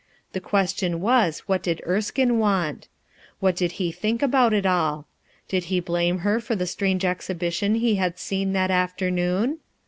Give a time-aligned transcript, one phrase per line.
[0.33, 2.87] The question was, What did ICrskine want?
[3.39, 5.05] What did he think about it all?
[5.47, 9.59] Did he blame her for the strange exhibition he liad seen that afternoon?